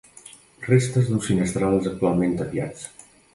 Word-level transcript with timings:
Restes 0.67 1.11
d'uns 1.11 1.27
finestrals 1.31 1.91
actualment 1.93 2.35
tapiats. 2.41 2.89